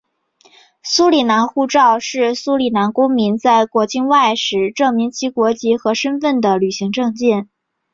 [0.81, 7.49] 苏里南护照是苏里南公民在国境外时证明其国籍和身份的旅行证件。